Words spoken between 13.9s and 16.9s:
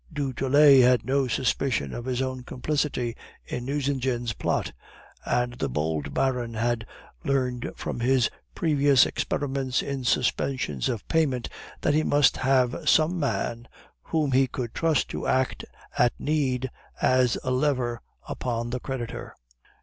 whom he could trust to act at need